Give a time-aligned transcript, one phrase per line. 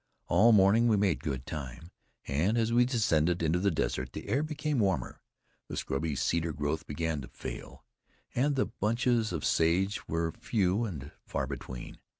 [0.25, 1.91] All morning we made good time,
[2.25, 5.21] and as we descended into the desert, the air became warmer,
[5.67, 7.85] the scrubby cedar growth began to fail,
[8.33, 11.99] and the bunches of sage were few and far between.